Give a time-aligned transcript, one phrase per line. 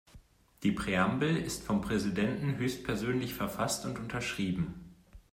[0.63, 4.95] Die Präambel ist vom Präsidenten höchstpersönlich verfasst und unterschrieben.